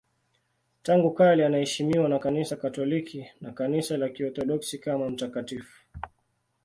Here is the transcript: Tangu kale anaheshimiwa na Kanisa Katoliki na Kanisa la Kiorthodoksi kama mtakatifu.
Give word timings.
Tangu 0.83 1.13
kale 1.13 1.45
anaheshimiwa 1.45 2.09
na 2.09 2.19
Kanisa 2.19 2.55
Katoliki 2.55 3.25
na 3.41 3.51
Kanisa 3.51 3.97
la 3.97 4.09
Kiorthodoksi 4.09 4.77
kama 4.79 5.09
mtakatifu. 5.09 5.85